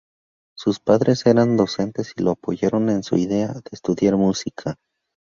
[0.57, 4.77] Sus padres eran docentes y lo apoyaron en su idea de estudiar música.